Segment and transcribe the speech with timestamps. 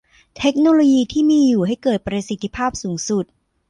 [0.39, 3.25] เทคโนโลยีที่มีอยู่ให้เกิดประสิทธิภาพสูงสุด